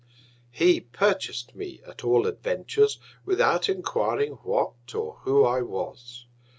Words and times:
He 0.49 0.79
purchas'd 0.81 1.53
me 1.53 1.79
at 1.85 2.03
all 2.03 2.25
Adventures, 2.25 2.97
without 3.23 3.69
enquiring 3.69 4.31
what, 4.43 4.95
or 4.95 5.19
who 5.21 5.45
I 5.45 5.61
was. 5.61 6.25